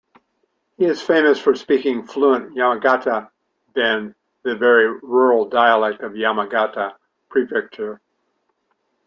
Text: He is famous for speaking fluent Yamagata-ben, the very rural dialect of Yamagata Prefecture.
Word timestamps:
He 0.79 0.85
is 0.85 0.99
famous 0.99 1.39
for 1.39 1.53
speaking 1.53 2.07
fluent 2.07 2.55
Yamagata-ben, 2.55 4.15
the 4.41 4.55
very 4.55 4.97
rural 5.01 5.45
dialect 5.47 6.01
of 6.01 6.13
Yamagata 6.13 6.95
Prefecture. 7.29 8.01